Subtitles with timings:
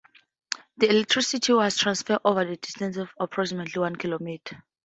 [0.77, 4.63] The electricity was transferred over a distance of approximately one kilometer.